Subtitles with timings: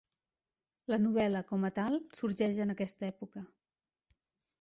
[0.93, 3.45] La novel·la com a tal sorgeix en aquesta època.